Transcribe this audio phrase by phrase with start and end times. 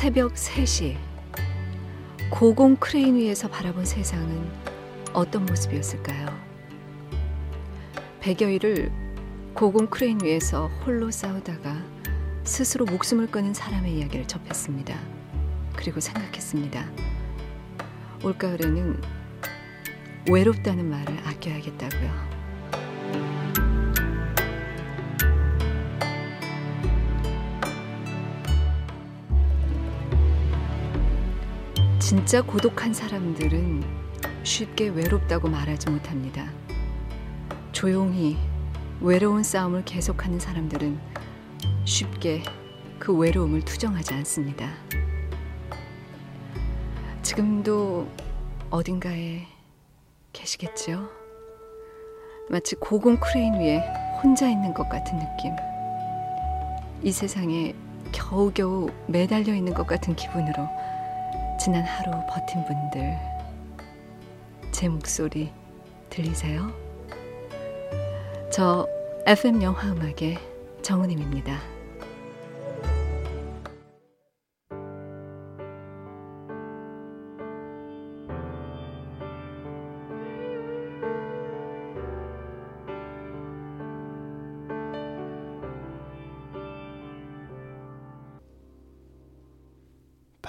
[0.00, 0.96] 새벽 3시
[2.30, 4.48] 고공 크레인 위에서 바라본 세상은
[5.12, 6.28] 어떤 모습이었을까요?
[8.20, 8.92] 백여일을
[9.54, 11.82] 고공 크레인 위에서 홀로 싸우다가
[12.44, 14.96] 스스로 목숨을 끊은 사람의 이야기를 접했습니다.
[15.74, 16.88] 그리고 생각했습니다.
[18.22, 19.02] 올가을에는
[20.30, 22.27] 외롭다는 말을 아껴야겠다고요.
[32.08, 33.84] 진짜 고독한 사람들은
[34.42, 36.50] 쉽게 외롭다고 말하지 못합니다.
[37.72, 38.38] 조용히
[39.02, 40.98] 외로운 싸움을 계속하는 사람들은
[41.84, 42.44] 쉽게
[42.98, 44.70] 그 외로움을 투정하지 않습니다.
[47.20, 48.08] 지금도
[48.70, 49.42] 어딘가에
[50.32, 51.10] 계시겠죠?
[52.48, 53.82] 마치 고공 크레인 위에
[54.22, 55.54] 혼자 있는 것 같은 느낌.
[57.02, 57.74] 이 세상에
[58.12, 60.77] 겨우겨우 매달려 있는 것 같은 기분으로
[61.58, 63.18] 지난 하루 버틴 분들
[64.70, 65.52] 제 목소리
[66.08, 66.70] 들리세요?
[68.52, 68.86] 저
[69.26, 70.38] FM 영화 음악의
[70.82, 71.77] 정은임입니다.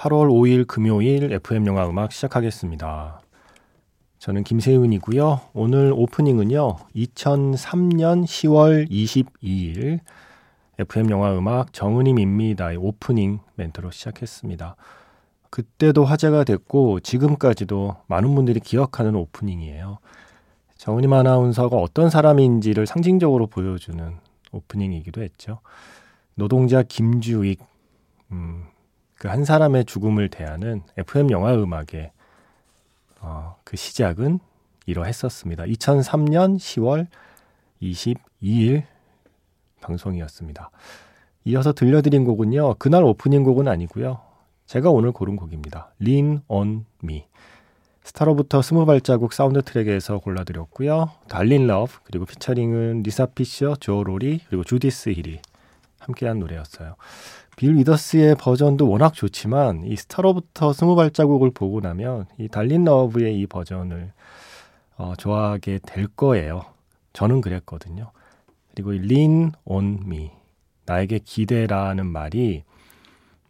[0.00, 3.20] 8월 5일 금요일 FM 영화 음악 시작하겠습니다.
[4.18, 5.40] 저는 김세윤이고요.
[5.52, 6.76] 오늘 오프닝은요.
[6.96, 9.98] 2003년 10월 22일
[10.78, 14.74] FM 영화 음악 정은임입니다의 오프닝 멘트로 시작했습니다.
[15.50, 19.98] 그때도 화제가 됐고 지금까지도 많은 분들이 기억하는 오프닝이에요.
[20.78, 24.16] 정은임 아나운서가 어떤 사람인지를 상징적으로 보여주는
[24.50, 25.60] 오프닝이기도 했죠.
[26.36, 27.60] 노동자 김주익
[28.32, 28.64] 음,
[29.20, 32.10] 그 한 사람의 죽음을 대하는 FM 영화 음악의
[33.20, 34.40] 어, 그 시작은
[34.86, 35.64] 이러했었습니다.
[35.64, 37.06] 2003년 10월
[37.82, 38.84] 22일
[39.82, 40.70] 방송이었습니다.
[41.44, 42.76] 이어서 들려드린 곡은요.
[42.78, 44.22] 그날 오프닝 곡은 아니고요.
[44.64, 45.92] 제가 오늘 고른 곡입니다.
[46.00, 47.26] Lean on Me.
[48.02, 51.10] 스타로부터 스무 발자국 사운드 트랙에서 골라드렸고요.
[51.28, 55.40] 달린 러브 그리고 피처링은 리사 피셔, 조 로리 그리고 주디스 힐이
[55.98, 56.96] 함께한 노래였어요.
[57.60, 63.46] 빌 위더스의 버전도 워낙 좋지만 이 스타로부터 스무 발자국을 보고 나면 이 달린 러브의 이
[63.46, 64.12] 버전을
[64.96, 66.62] 어, 좋아하게 될 거예요.
[67.12, 68.12] 저는 그랬거든요.
[68.70, 68.92] 그 lean
[69.66, 70.30] on me
[70.86, 72.64] 나에게 기대라는 말이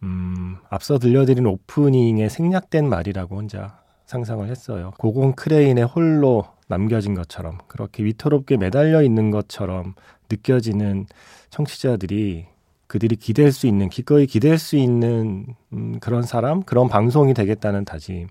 [0.02, 4.90] 음, 앞서 들려드린 오프닝에 생략된 말이라고 혼자 상상을 했어요.
[4.98, 9.94] 고공 크레인의 홀로 남겨진 것처럼 그렇게 위태롭게 매달려 있는 것처럼
[10.28, 11.06] 느껴지는
[11.50, 12.49] 청취자들이
[12.90, 18.28] 그들이 기대할 수 있는 기꺼이 기대할 수 있는 음, 그런 사람 그런 방송이 되겠다는 다짐을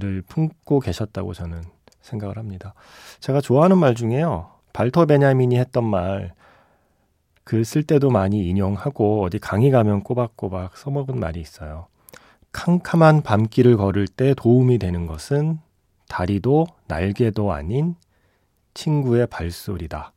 [0.00, 1.62] 늘 품고 계셨다고 저는
[2.00, 2.74] 생각을 합니다.
[3.20, 4.50] 제가 좋아하는 말 중에요.
[4.72, 6.34] 발터 베냐민이 했던 말,
[7.44, 11.86] 글 쓸 때도 많이 인용하고 어디 강의 가면 꼬박꼬박 써먹은 말이 있어요.
[12.50, 15.60] 캄캄한 밤길을 걸을 때 도움이 되는 것은
[16.08, 17.94] 다리도 날개도 아닌
[18.74, 20.10] 친구의 발소리다.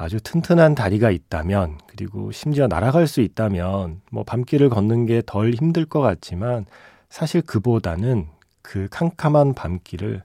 [0.00, 5.84] 아주 튼튼한 다리가 있다면 그리고 심지어 날아갈 수 있다면 뭐 밤길을 걷는 게 덜 힘들
[5.84, 6.64] 것 같지만
[7.10, 8.26] 사실 그보다는
[8.62, 10.22] 그 캄캄한 밤길을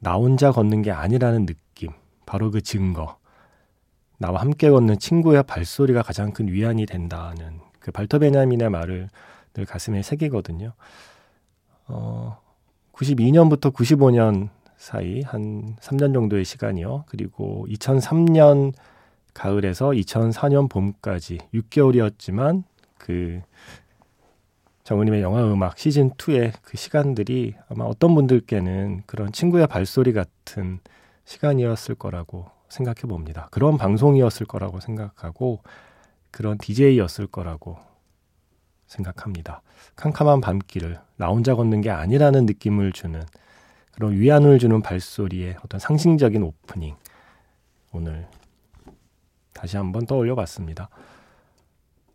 [0.00, 1.92] 나 혼자 걷는 게 아니라는 느낌
[2.26, 3.16] 바로 그 증거
[4.18, 9.08] 나와 함께 걷는 친구의 발소리가 가장 큰 위안이 된다는 그 발터 베냐민의 말을
[9.54, 10.74] 늘 가슴에 새기거든요.
[11.88, 12.38] 어,
[12.92, 17.04] 92년부터 95년 사이 한 3년 정도의 시간이요.
[17.08, 18.74] 그리고 2003년
[19.36, 22.64] 가을에서 2004년 봄까지 6개월이었지만
[22.96, 23.42] 그
[24.84, 30.80] 정우님의 영화 음악 시즌 2의 그 시간들이 아마 어떤 분들께는 그런 친구의 발소리 같은
[31.24, 33.48] 시간이었을 거라고 생각해 봅니다.
[33.50, 35.62] 그런 방송이었을 거라고 생각하고
[36.30, 37.78] 그런 DJ였을 거라고
[38.86, 39.60] 생각합니다.
[39.96, 43.22] 캄캄한 밤길을 나 혼자 걷는 게 아니라는 느낌을 주는
[43.92, 46.94] 그런 위안을 주는 발소리의 어떤 상징적인 오프닝
[47.92, 48.28] 오늘
[49.56, 50.90] 다시 한번 떠올려 봤습니다.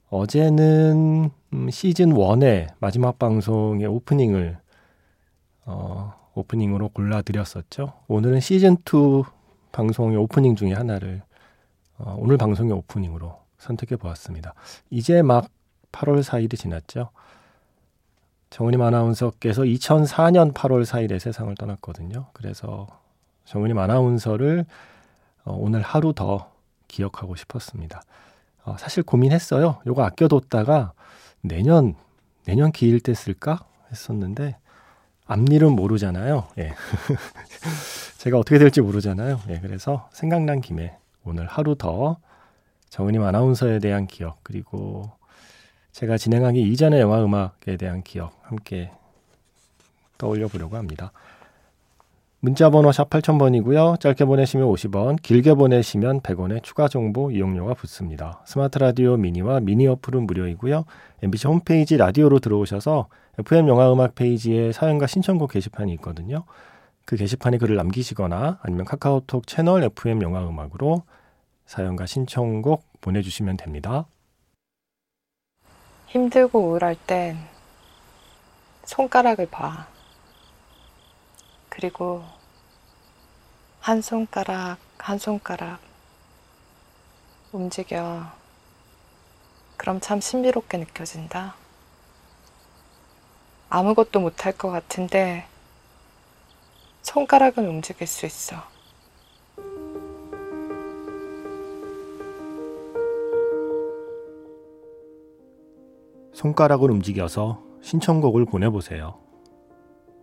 [0.09, 4.59] 어제는 음, 시즌 1의 마지막 방송의 오프닝을
[5.65, 7.93] 어, 오프닝으로 골라드렸었죠.
[8.07, 9.23] 오늘은 시즌 2
[9.71, 11.23] 방송의 오프닝 중에 하나를
[11.97, 14.53] 어, 오늘 방송의 오프닝으로 선택해 보았습니다.
[14.91, 15.49] 이제 막
[15.91, 17.09] 8월 4일이 지났죠.
[18.51, 22.27] 정은임 아나운서께서 2004년 8월 4일에 세상을 떠났거든요.
[22.33, 22.87] 그래서
[23.45, 24.65] 정은임 아나운서를
[25.45, 26.51] 어, 오늘 하루 더
[26.91, 28.03] 기억하고 싶었습니다.
[28.63, 29.81] 어, 사실 고민했어요.
[29.87, 30.93] 요거 아껴뒀다가
[31.41, 31.95] 내년
[32.45, 34.57] 내년 기일 때 쓸까 했었는데
[35.25, 36.47] 앞일은 모르잖아요.
[36.57, 36.73] 예.
[38.17, 39.39] 제가 어떻게 될지 모르잖아요.
[39.49, 42.17] 예, 그래서 생각난 김에 오늘 하루 더
[42.89, 45.09] 정은임 아나운서에 대한 기억 그리고
[45.93, 48.91] 제가 진행하기 이전의 영화 음악에 대한 기억 함께
[50.17, 51.11] 떠올려 보려고 합니다.
[52.43, 53.99] 문자 번호 샵 8000번이고요.
[53.99, 58.41] 짧게 보내시면 50원, 길게 보내시면 100원의 추가 정보 이용료가 붙습니다.
[58.47, 60.85] 스마트 라디오 미니와 미니 어플은 무료이고요.
[61.21, 66.45] MBC 홈페이지 라디오로 들어오셔서 FM 영화 음악 페이지에 사연과 신청곡 게시판이 있거든요.
[67.05, 71.03] 그 게시판에 글을 남기시거나 아니면 카카오톡 채널 FM 영화 음악으로
[71.67, 74.07] 사연과 신청곡 보내주시면 됩니다.
[76.07, 77.37] 힘들고 우울할 땐
[78.85, 79.85] 손가락을 봐.
[81.71, 82.21] 그리고
[83.79, 85.79] 한 손가락, 한 손가락
[87.53, 88.25] 움직여.
[89.77, 91.55] 그럼 참 신비롭게 느껴진다.
[93.69, 95.47] 아무것도 못할 것 같은데
[97.03, 98.57] 손가락은 움직일 수 있어.
[106.33, 109.20] 손가락을 움직여서 신청곡을 보내보세요.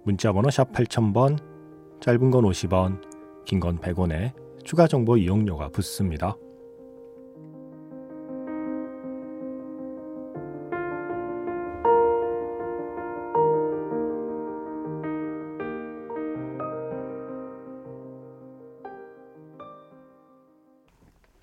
[0.08, 1.38] 문자번호 샵 8000번,
[2.00, 3.02] 짧은 건 50원,
[3.44, 4.32] 긴 건 100원에
[4.64, 6.34] 추가 정보 이용료가 붙습니다.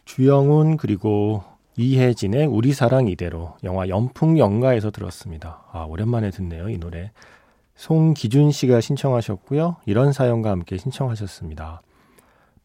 [0.05, 1.43] 주영훈 그리고
[1.77, 5.65] 이혜진의 우리 사랑 이대로 영화 연풍 연가에서 들었습니다.
[5.71, 7.11] 아 오랜만에 듣네요 이 노래.
[7.75, 9.77] 송기준 씨가 신청하셨고요.
[9.85, 11.81] 이런 사연과 함께 신청하셨습니다.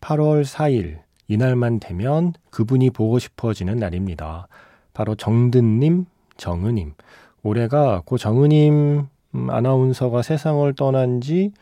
[0.01, 4.49] 8월 4일 이날만 되면 그분이 보고 싶어지는 날입니다.
[4.93, 6.95] 바로 정든님, 정은님.
[7.43, 9.07] 올해가 고 정은님
[9.49, 11.53] 아나운서가 세상을 떠난 지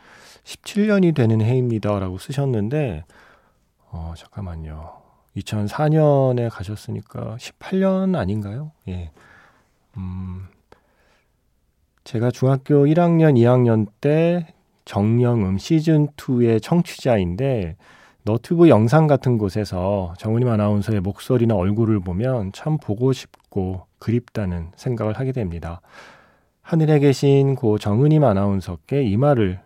[0.43, 3.05] 17년이 되는 해입니다라고 쓰셨는데
[3.91, 4.99] 어 잠깐만요.
[5.37, 8.71] 2004년에 가셨으니까 18년 아닌가요?
[8.87, 9.11] 예.
[9.97, 10.47] 음,
[12.09, 14.47] 제가 중학교 1학년, 2학년 때
[14.85, 17.75] 정영음 시즌2의 청취자인데
[18.23, 25.33] 너튜브 영상 같은 곳에서 정은임 아나운서의 목소리나 얼굴을 보면 참 보고 싶고 그립다는 생각을 하게
[25.33, 25.81] 됩니다.
[26.63, 29.59] 하늘에 계신 고 정은임 아나운서께 이 말을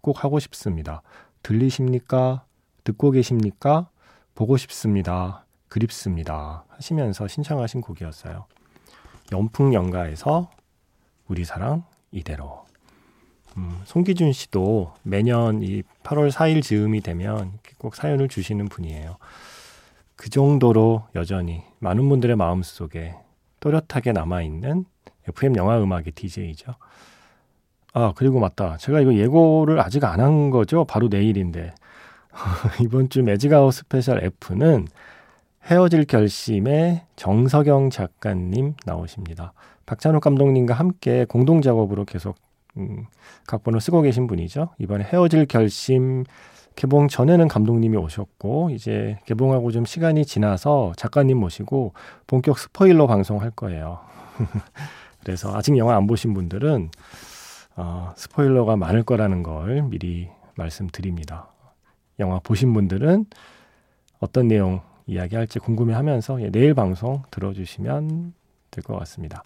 [0.00, 1.02] 꼭 하고 싶습니다.
[1.42, 2.44] 들리십니까?
[2.84, 3.90] 듣고 계십니까?
[4.34, 5.44] 보고 싶습니다.
[5.68, 6.64] 그립습니다.
[6.68, 8.46] 하시면서 신청하신 곡이었어요.
[9.32, 10.48] 연풍연가에서
[11.28, 12.64] 우리 사랑 이대로.
[13.56, 19.16] 음, 송기준 씨도 매년 이 8월 4일 즈음이 되면 꼭 사연을 주시는 분이에요.
[20.16, 23.14] 그 정도로 여전히 많은 분들의 마음속에
[23.60, 24.84] 또렷하게 남아있는
[25.28, 26.74] FM 영화 음악의 DJ죠.
[27.92, 28.76] 아, 그리고 맞다.
[28.76, 30.84] 제가 이거 예고를 아직 안 한 거죠?
[30.84, 31.74] 바로 내일인데.
[32.82, 34.88] 이번 주 매직아워 스페셜 F는
[35.66, 39.52] 헤어질 결심에 정석영 작가님 나오십니다.
[39.86, 42.36] 박찬욱 감독님과 함께 공동 작업으로 계속
[42.76, 43.06] 음,
[43.46, 44.70] 각본을 쓰고 계신 분이죠.
[44.78, 46.24] 이번에 헤어질 결심
[46.76, 51.92] 개봉 전에는 감독님이 오셨고 이제 개봉하고 좀 시간이 지나서 작가님 모시고
[52.26, 54.00] 본격 스포일러 방송할 거예요.
[55.22, 56.90] 그래서 아직 영화 안 보신 분들은
[57.76, 61.48] 어, 스포일러가 많을 거라는 걸 미리 말씀드립니다.
[62.18, 63.26] 영화 보신 분들은
[64.20, 68.34] 어떤 내용 이야기할지 궁금해하면서 예, 내일 방송 들어주시면
[68.70, 69.44] 될 것 같습니다.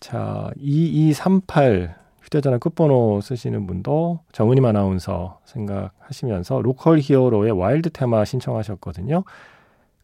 [0.00, 9.24] 자, 2238 휴대전화 끝번호 쓰시는 분도 정은임 아나운서 생각하시면서 Local Hero의 Wild Theme 신청하셨거든요.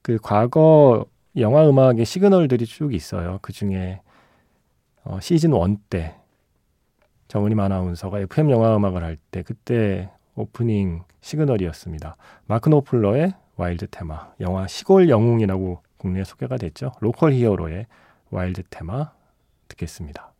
[0.02, 1.04] 그 과거
[1.36, 3.38] 영화 음악의 시그널들이 쭉 있어요.
[3.42, 4.00] 그 중에
[5.04, 6.14] 어, 시즌 1때
[7.28, 12.16] 정은임 아나운서가 FM 영화 음악을 할 때 그때 오프닝 시그널이었습니다.
[12.46, 16.92] 마크 노플러의 Wild Theme, 영화 시골 영웅이라고 국내에 소개가 됐죠.
[17.00, 17.86] Local Hero의
[18.30, 19.12] Wild Theme
[19.74, 20.32] 듣겠습니다.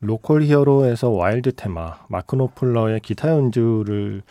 [0.00, 4.22] Local Hero에서 Wild Theme, 마크 노플러의 기타 연주를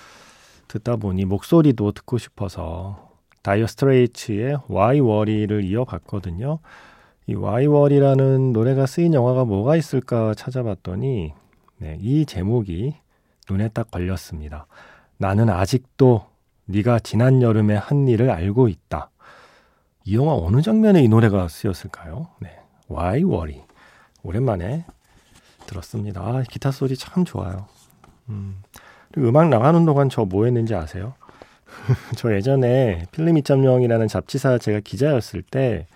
[0.67, 6.59] 듣다 보니 목소리도 듣고 싶어서 다이어 스트레이츠의 Why Worry를 이어봤거든요.
[7.27, 11.33] 이 와이 워리라는 노래가 쓰인 영화가 뭐가 있을까 찾아봤더니
[11.77, 12.95] 네, 이 제목이
[13.49, 14.67] 눈에 딱 걸렸습니다.
[15.17, 16.25] 나는 아직도
[16.65, 19.09] 네가 지난 여름에 한 일을 알고 있다.
[20.05, 22.29] 이 영화 어느 장면에 이 노래가 쓰였을까요?
[22.39, 22.60] 네.
[22.91, 23.61] Why Worry.
[24.23, 24.85] 오랜만에
[25.65, 26.21] 들었습니다.
[26.21, 27.65] 아, 기타 소리 참 좋아요.
[28.29, 28.61] 음.
[29.17, 31.13] 음악 나가는 동안 저 뭐 했는지 아세요?
[32.17, 35.87] 저 예전에 필름 2.0이라는 잡지사 제가 기자였을 때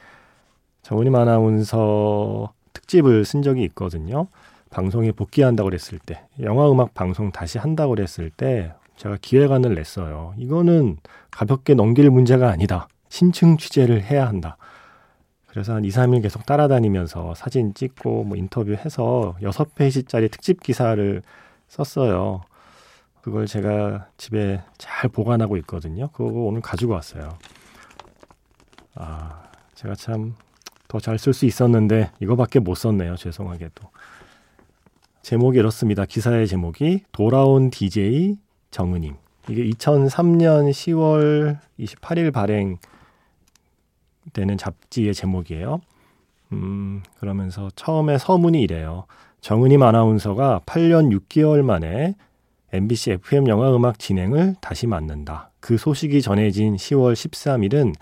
[0.83, 4.27] 정은임 아나운서 특집을 쓴 적이 있거든요.
[4.69, 10.33] 방송에 복귀한다고 그랬을 때, 영화 음악 방송 다시 한다고 그랬을 때 제가 기획안을 냈어요.
[10.37, 10.97] 이거는
[11.31, 12.87] 가볍게 넘길 문제가 아니다.
[13.09, 14.57] 신층 취재를 해야 한다.
[15.55, 21.21] 그래서 한 2, 3일 계속 따라다니면서 사진 찍고 뭐 인터뷰해서 6페이지짜리 특집 기사를
[21.69, 22.41] 썼어요.
[23.21, 26.09] 그걸 제가 집에 잘 보관하고 있거든요.
[26.09, 27.38] 그거 오늘 가지고 왔어요.
[28.95, 29.43] 아,
[29.75, 30.35] 제가 참
[30.89, 33.15] 더 잘 쓸 수 있었는데 이거밖에 못 썼네요.
[33.15, 33.89] 죄송하게도.
[35.21, 36.05] 제목이 이렇습니다.
[36.05, 38.38] 기사의 제목이 돌아온 DJ
[38.71, 39.15] 정은임.
[39.50, 42.77] 이게 2003년 10월 28일 발행
[44.34, 45.82] 되는 잡지의 제목이에요.
[46.53, 49.05] 음, 그러면서 처음에 서문이 이래요.
[49.41, 52.15] 정은임 아나운서가 8년 6개월 만에
[52.72, 55.51] MBC FM 영화 음악 진행을 다시 맡는다.
[55.60, 57.94] 그 소식이 전해진 10월 13일은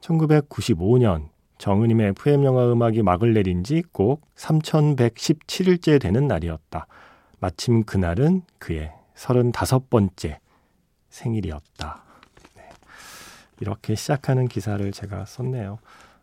[0.00, 1.28] 1995년
[1.58, 6.86] 정은임의 FM 영화 음악이 막을 내린 지 꼭 3117일째 되는 날이었다.
[7.40, 10.38] 마침 그날은 그의 35번째
[11.08, 12.05] 생일이었다.
[13.60, 15.78] 이렇게 시작하는 기사를 제가 썼네요.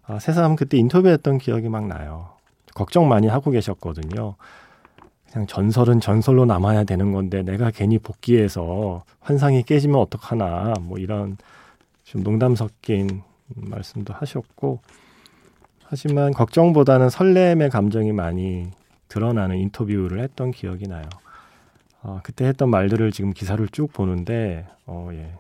[0.06, 2.30] 아, 새삼 그때 인터뷰했던 기억이 막 나요.
[2.74, 4.36] 걱정 많이 하고 계셨거든요.
[5.32, 11.38] 그냥 전설은 전설로 남아야 되는 건데 내가 괜히 복귀해서 환상이 깨지면 어떡하나 뭐 이런
[12.04, 14.82] 좀 농담 섞인 말씀도 하셨고
[15.86, 18.72] 하지만 걱정보다는 설렘의 감정이 많이
[19.08, 21.08] 드러나는 인터뷰를 했던 기억이 나요.
[22.02, 25.32] 어, 그때 했던 말들을 지금 기사를 쭉 보는데 어, 예.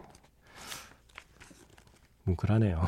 [2.25, 2.81] 뭉클하네요.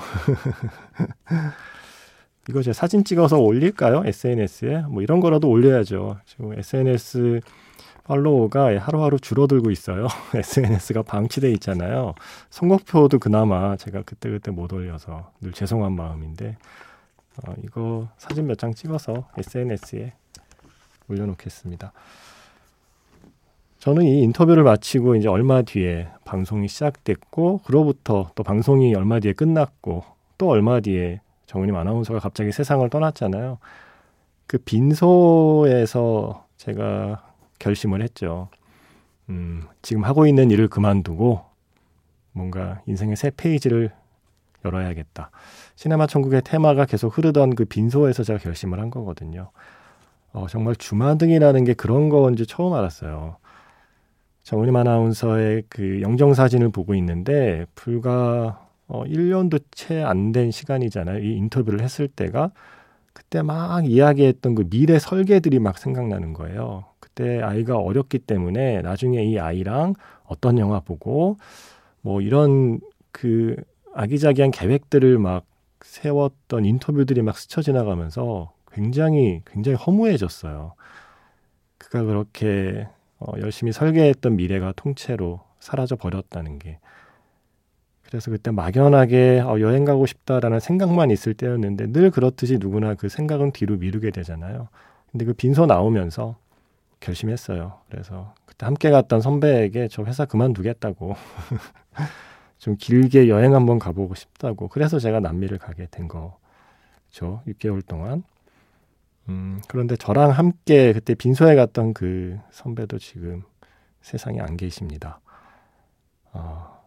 [2.49, 4.03] 이거 제 사진 찍어서 올릴까요?
[4.05, 4.83] SNS에?
[4.89, 6.17] 뭐 이런 거라도 올려야죠.
[6.25, 7.41] 지금 SNS
[8.03, 10.07] 팔로워가 하루하루 줄어들고 있어요.
[10.35, 12.13] SNS가 방치돼 있잖아요.
[12.51, 16.57] 선곡표도 그나마 제가 그때그때 못 올려서 늘 죄송한 마음인데
[17.47, 20.13] 어, 이거 사진 몇 장 찍어서 SNS에
[21.09, 21.91] 올려놓겠습니다.
[23.79, 30.03] 저는 이 인터뷰를 마치고 이제 얼마 뒤에 방송이 시작됐고 그로부터 또 방송이 얼마 뒤에 끝났고
[30.37, 33.59] 또 얼마 뒤에 정은임 아나운서가 갑자기 세상을 떠났잖아요.
[34.47, 37.23] 그 빈소에서 제가
[37.59, 38.49] 결심을 했죠.
[39.29, 41.41] 음, 지금 하고 있는 일을 그만두고
[42.31, 43.91] 뭔가 인생의 새 페이지를
[44.65, 45.31] 열어야겠다.
[45.75, 49.51] 시네마 천국의 테마가 계속 흐르던 그 빈소에서 제가 결심을 한 거거든요.
[50.33, 53.37] 어, 정말 주마등이라는 게 그런 건지 처음 알았어요.
[54.45, 61.19] 정은임 아나운서의 그 영정 사진을 보고 있는데 불과 어 1년도 채 안 된 시간이잖아요.
[61.23, 62.51] 이 인터뷰를 했을 때가
[63.13, 66.85] 그때 막 이야기했던 그 미래 설계들이 막 생각나는 거예요.
[67.01, 71.37] 그때 아이가 어렸기 때문에 나중에 이 아이랑 어떤 영화 보고
[72.01, 73.55] 뭐 이런 그
[73.95, 75.45] 아기자기한 계획들을 막
[75.83, 80.73] 세웠던 인터뷰들이 막 스쳐 지나가면서 굉장히 굉장히 허무해졌어요.
[81.77, 82.87] 그가 그렇게
[83.19, 86.79] 어, 열심히 설계했던 미래가 통째로 사라져 버렸다는 게
[88.03, 93.51] 그래서 그때 막연하게 어, 여행 가고 싶다라는 생각만 있을 때였는데 늘 그렇듯이 누구나 그 생각은
[93.51, 94.69] 뒤로 미루게 되잖아요.
[95.11, 96.37] 근데 그 빈소 나오면서
[96.99, 97.79] 결심했어요.
[97.89, 101.15] 그래서 그때 함께 갔던 선배에게 저 회사 그만두겠다고
[102.57, 107.41] 좀 길게 여행 한번 가보고 싶다고 그래서 제가 남미를 가게 된 거죠.
[107.47, 108.23] 6개월 동안
[109.29, 113.43] 음, 그런데 저랑 함께 그때 빈소에 갔던 그 선배도 지금
[114.01, 115.19] 세상에 안 계십니다.
[116.31, 116.83] 어,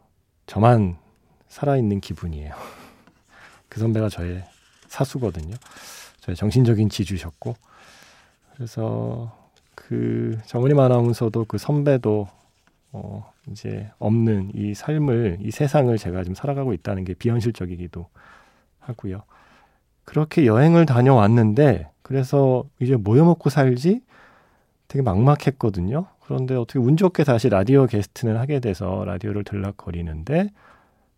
[0.46, 0.98] 저만
[1.48, 2.54] 살아있는 기분이에요.
[3.68, 4.44] 그 선배가 저의
[4.86, 5.54] 사수거든요.
[6.20, 7.54] 저의 정신적인 지주셨고.
[8.54, 9.36] 그래서
[9.74, 12.28] 그 정은임 아나운서도 그 선배도
[12.92, 18.08] 어, 이제 없는 이 삶을, 이 세상을 제가 지금 살아가고 있다는 게 비현실적이기도
[18.78, 19.22] 하고요.
[20.04, 24.00] 그렇게 여행을 다녀왔는데 그래서 이제 뭐여 먹고 살지
[24.88, 26.06] 되게 막막했거든요.
[26.24, 30.48] 그런데 어떻게 운 좋게 다시 라디오 게스트는 하게 돼서 라디오를 들락거리는데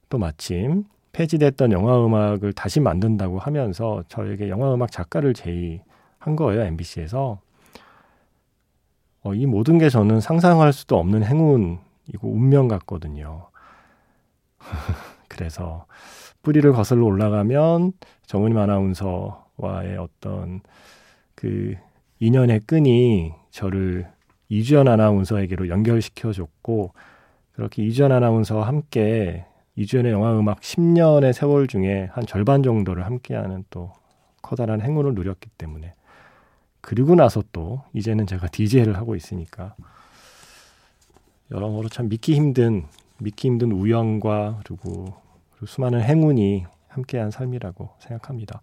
[0.08, 0.82] 또 마침
[1.12, 7.38] 폐지됐던 영화 음악을 다시 만든다고 하면서 저에게 영화 음악 작가를 제의한 거예요 MBC에서.
[9.22, 11.78] 어, 이 모든 게 저는 상상할 수도 없는 행운이고
[12.24, 13.46] 운명 같거든요.
[15.28, 15.86] 그래서
[16.42, 17.92] 뿌리를 거슬러 올라가면
[18.26, 20.60] 정은임 아나운서 와의 어떤
[21.34, 21.74] 그
[22.18, 24.06] 인연의 끈이 저를
[24.48, 26.92] 이주연 아나운서에게로 연결시켜줬고
[27.52, 29.44] 그렇게 이주연 아나운서와 함께
[29.76, 33.92] 이주연의 영화 음악 10년의 세월 중에 한 절반 정도를 함께하는 또
[34.42, 35.94] 커다란 행운을 누렸기 때문에
[36.80, 39.74] 그리고 나서 또 이제는 제가 DJ를 하고 있으니까
[41.50, 42.86] 여러모로 참 믿기 힘든
[43.18, 45.14] 믿기 힘든 우연과 그리고,
[45.52, 48.60] 그리고 수많은 행운이 함께한 삶이라고 생각합니다.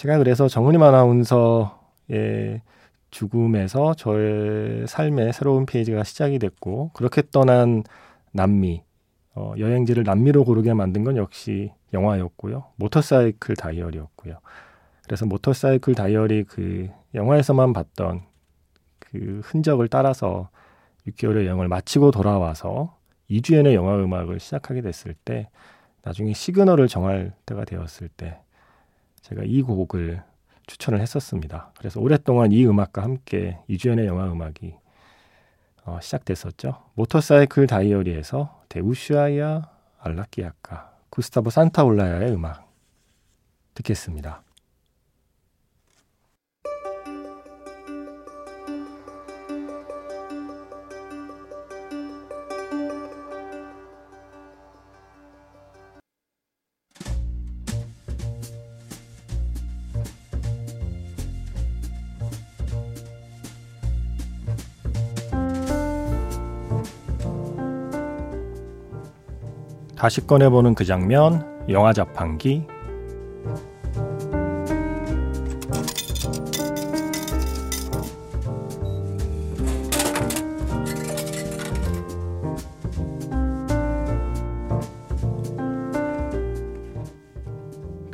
[0.00, 2.62] 제가 그래서 정은임 아나운서의
[3.10, 7.82] 죽음에서 저의 삶의 새로운 페이지가 시작이 됐고 그렇게 떠난
[8.32, 8.82] 남미
[9.34, 12.64] 어, 여행지를 남미로 고르게 만든 건 역시 영화였고요.
[12.76, 14.38] 모터사이클 다이어리였고요.
[15.04, 18.22] 그래서 모터사이클 다이어리 그 영화에서만 봤던
[19.00, 20.48] 그 흔적을 따라서
[21.08, 22.96] 6개월의 여행을 마치고 돌아와서
[23.28, 25.50] 2주에 내 영화 음악을 시작하게 됐을 때
[26.00, 28.40] 나중에 시그널을 정할 때가 되었을 때
[29.22, 30.22] 제가 이 곡을
[30.66, 31.72] 추천을 했었습니다.
[31.78, 34.74] 그래서 오랫동안 이 음악과 함께 2주에 내 영화 음악이
[35.84, 36.90] 어, 시작됐었죠.
[36.94, 42.70] 모터사이클 다이어리에서 데우슈아야 알라키아카 구스타보 산타올라야의 음악
[43.74, 44.42] 듣겠습니다.
[70.00, 72.66] 다시 꺼내보는 그 장면, 영화 자판기.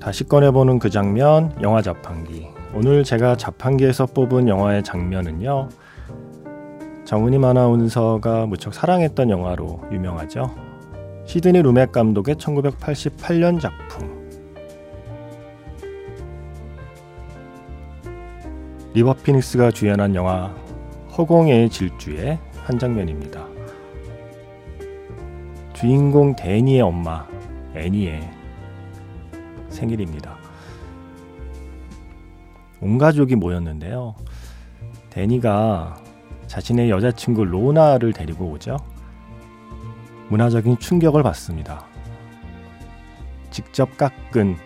[0.01, 2.49] 다시 꺼내보는 그 장면, 영화 자판기.
[2.75, 5.69] 오늘 제가 자판기에서 뽑은 영화의 장면은요.
[7.05, 10.66] 정은임 아나운서가 무척 사랑했던 영화로 유명하죠.
[11.27, 14.17] 시드니 루맥 감독의 1988년 작품
[18.95, 20.55] 리버 피닉스가 주연한 영화
[21.19, 23.45] 허공의 질주의 한 장면입니다.
[25.75, 27.27] 주인공 데니의 엄마
[27.75, 28.31] 애니의
[29.69, 30.39] 생일입니다.
[32.81, 34.15] 온 가족이 모였는데요.
[35.11, 35.97] 데니가
[36.47, 38.79] 자신의 여자친구 로나를 데리고 오죠.
[40.29, 41.85] 문화적인 충격을 받습니다.
[43.51, 44.57] 직접 깎은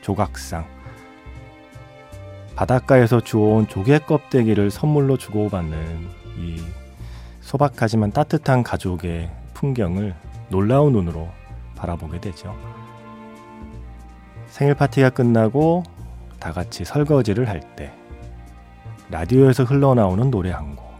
[0.00, 0.66] 조각상,
[2.54, 6.62] 바닷가에서 주워온 조개 껍데기를 선물로 주고받는 이
[7.40, 10.14] 소박하지만 따뜻한 가족의 풍경을
[10.48, 11.28] 놀라운 눈으로
[11.76, 12.56] 바라보게 되죠.
[14.48, 15.82] 생일 파티가 끝나고
[16.40, 17.92] 다 같이 설거지를 할 때
[19.10, 20.90] 라디오에서 흘러나오는 노래 한 곡,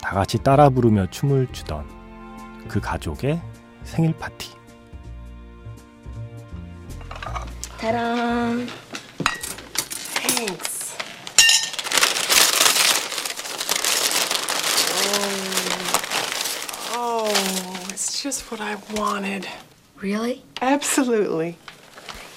[0.00, 1.95] 다 같이 따라 부르며 춤을 추던
[2.67, 3.41] 그 가족의
[3.83, 4.49] 생일 파티.
[7.77, 8.65] Ta-da!
[10.21, 10.95] Thanks.
[16.93, 17.31] Oh,
[17.89, 19.47] it's just what I wanted.
[19.99, 20.43] Really?
[20.61, 21.57] Absolutely.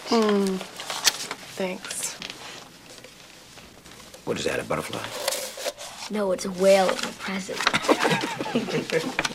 [0.08, 0.58] Mm.
[1.56, 2.16] Thanks.
[4.24, 5.02] What is that, a butterfly?
[6.10, 7.58] No, it's a whale of a present.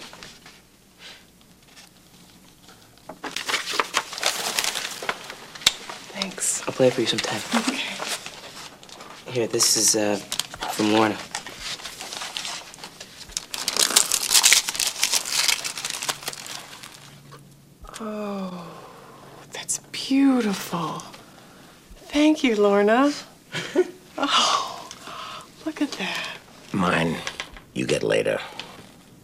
[6.75, 6.81] Thanks.
[6.81, 7.41] I'll play for you sometime.
[7.63, 9.33] Okay.
[9.33, 11.17] Here, this is uh, from Lorna.
[18.01, 18.67] Oh,
[19.53, 21.03] that's beautiful.
[22.09, 23.13] Thank you, Lorna.
[24.19, 24.89] oh,
[25.65, 26.27] look at that.
[26.73, 27.17] Mine,
[27.73, 28.41] you get later.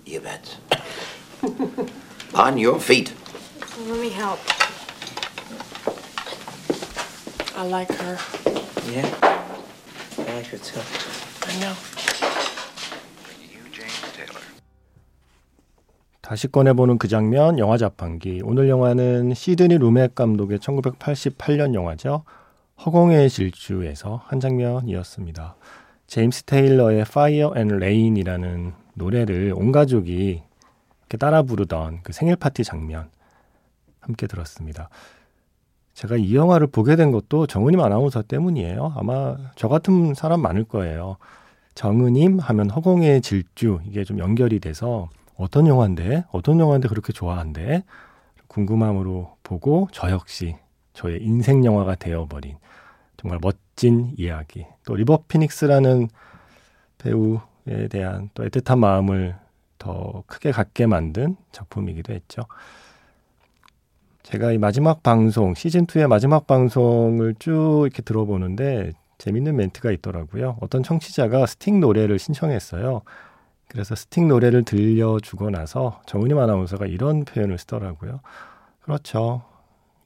[0.07, 0.57] You bet.
[2.35, 3.13] On your feet.
[3.87, 4.39] Let me help.
[7.61, 8.17] I like her.
[8.91, 9.07] Yeah.
[10.17, 10.81] I like her too.
[11.47, 11.75] I know.
[16.23, 18.41] 다시 꺼내보는 그 장면, 영화 자판기.
[18.45, 22.25] 오늘 영화는 시드니 루맥 감독의 1988년 영화죠.
[22.87, 25.57] 허공의 질주에서 한 장면이었습니다.
[26.07, 30.43] 제임스 테일러의 Fire and Rain이라는 노래를 온 가족이
[31.01, 33.11] 이렇게 따라 부르던 그 생일 파티 장면
[34.01, 34.89] 함께 들었습니다.
[35.95, 38.95] 제가 이 영화를 보게 된 것도 정은임 아나운서 때문이에요.
[38.97, 41.17] 아마 저 같은 사람 많을 거예요.
[41.75, 47.85] 정은임 하면 허공의 질주 이게 좀 연결이 돼서 어떤 영화인데 어떤 영화인데 그렇게 좋아한대
[48.49, 50.57] 궁금함으로 보고 저 역시
[50.93, 52.57] 저의 인생 영화가 되어버린
[53.17, 56.09] 정말 멋진 이야기 또 리버 피닉스라는
[56.99, 59.37] 배우에 대한 또 애틋한 마음을
[59.79, 62.43] 더 크게 갖게 만든 작품이기도 했죠.
[64.31, 70.57] 제가 이 마지막 방송 시즌 2의 마지막 방송을 쭉 이렇게 들어보는데 재밌는 멘트가 있더라고요.
[70.61, 73.03] 어떤 청취자가 스팅 노래를 신청했어요.
[73.67, 78.21] 그래서 스팅 노래를 들려주고 나서 정은임 아나운서가 이런 표현을 쓰더라고요.
[78.83, 79.43] 그렇죠.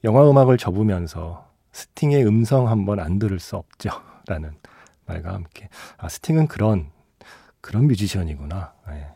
[0.03, 3.91] 영화 음악을 접으면서 스팅의 음성 한번 안 들을 수 없죠.
[4.25, 4.53] 라는
[5.05, 5.69] 말과 함께.
[5.97, 6.89] 아, 스팅은 그런,
[7.61, 8.73] 그런 뮤지션이구나.
[8.89, 9.14] 예.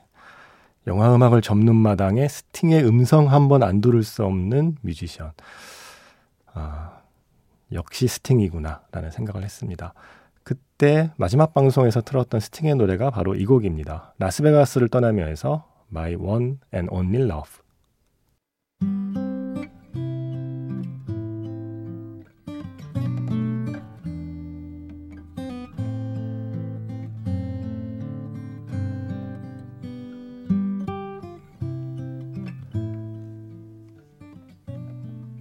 [0.88, 5.32] 영화 음악을 접는 마당에 스팅의 음성 한 번 안 들을 수 없는 뮤지션.
[6.54, 7.00] 아,
[7.72, 8.82] 역시 스팅이구나.
[8.92, 9.94] 라는 생각을 했습니다.
[10.44, 14.14] 그때 마지막 방송에서 틀었던 스팅의 노래가 바로 이 곡입니다.
[14.18, 19.29] 라스베가스를 떠나며에서 My One and Only Love.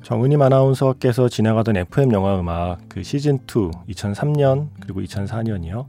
[0.09, 5.85] 정은임 아나운서께서 진행하던 FM 영화 음악 그 시즌 2 2003년 그리고 2004년이요.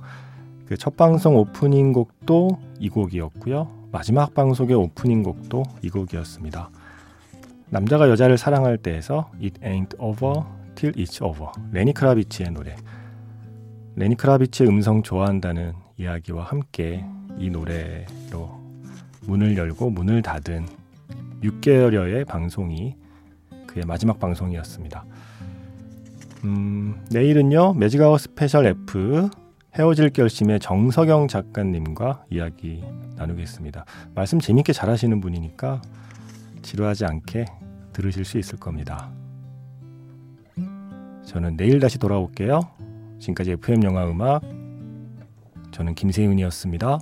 [0.66, 3.70] 그 첫 방송 오프닝 곡도 이 곡이었고요.
[3.94, 6.70] 마지막 방송의 오프닝 곡도 이 곡이었습니다.
[7.70, 10.44] 남자가 여자를 사랑할 때에서 It Ain't Over
[10.76, 12.76] Till It's Over 레니 크라비치의 노래.
[13.96, 17.06] 레니 크라비치의 음성 좋아한다는 이야기와 함께
[17.38, 18.60] 이 노래로
[19.28, 20.66] 문을 열고 문을 닫은
[21.42, 22.98] 6개월여의 방송이
[23.70, 25.06] 그의 마지막 방송이었습니다.
[26.46, 29.30] 음, 내일은요 매직아워 스페셜 F
[29.76, 32.84] 헤어질 결심의 정서경 작가님과 이야기
[33.16, 33.86] 나누겠습니다.
[34.16, 35.82] 말씀 재밌게 잘하시는 분이니까
[36.64, 37.46] 지루하지 않게
[37.94, 39.12] 들으실 수 있을 겁니다.
[41.26, 42.62] 저는 내일 다시 돌아올게요.
[43.20, 44.42] 지금까지 FM 영화 음악
[45.72, 47.00] 저는 김세윤이었습니다.